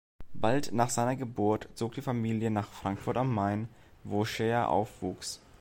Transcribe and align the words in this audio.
Bald 0.33 0.71
nach 0.71 0.89
seiner 0.89 1.15
Geburt 1.15 1.69
zog 1.75 1.93
die 1.93 2.01
Familie 2.01 2.49
nach 2.49 2.71
Frankfurt 2.71 3.17
am 3.17 3.31
Main, 3.35 3.69
wo 4.03 4.25
Scheer 4.25 4.67
aufwuchs. 4.67 5.41